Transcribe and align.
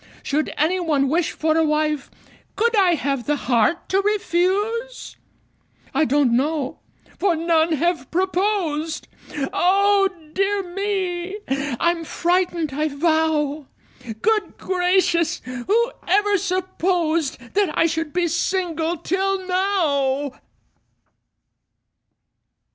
Should 0.23 0.51
any 0.57 0.79
one 0.79 1.09
wish 1.09 1.31
for 1.31 1.55
a 1.55 1.63
wife, 1.63 2.09
Could 2.55 2.75
I 2.75 2.95
have 2.95 3.27
the 3.27 3.35
heart 3.35 3.87
to 3.89 4.01
refuse? 4.01 5.15
I 5.93 6.05
don't 6.05 6.35
know 6.35 6.79
for 7.19 7.35
none 7.35 7.73
have 7.73 8.09
proposed 8.09 9.07
Oh, 9.53 10.09
dear 10.33 10.63
me! 10.73 11.37
I'm 11.79 12.03
frightened, 12.03 12.73
I 12.73 12.87
vow! 12.87 13.67
Good 14.23 14.57
gracious! 14.57 15.39
who 15.45 15.91
ever 16.07 16.35
supposed 16.39 17.37
That 17.53 17.69
I 17.77 17.85
should 17.85 18.11
be 18.11 18.27
single 18.27 18.97
till 18.97 19.45
now? 19.47 20.31